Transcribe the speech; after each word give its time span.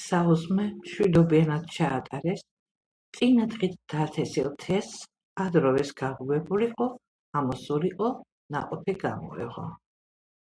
საუზმე 0.00 0.66
მშვიდობიანად 0.80 1.64
ჩაატარეს. 1.78 2.44
წინადით 3.20 3.78
დათესილ 3.94 4.52
თესლს 4.66 5.08
ადროვეს 5.46 5.94
გაღვივებულიყო, 6.02 6.90
ამოსულიყო, 7.42 8.12
ნაყოფი 8.58 8.98
გამოეღო. 9.08 9.68